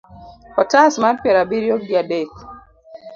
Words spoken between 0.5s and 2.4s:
otas mar piero abiriyo gi adek